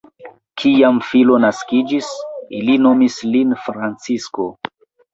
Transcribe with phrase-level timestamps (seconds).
[0.61, 2.09] Kiam filo naskiĝis,
[2.63, 4.53] ili nomis lin Francisko.